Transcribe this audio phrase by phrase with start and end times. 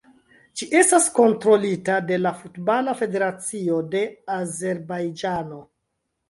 [0.59, 4.03] Ĝi estas kontrolita de la Futbala Federacio de
[4.39, 5.63] Azerbajĝano.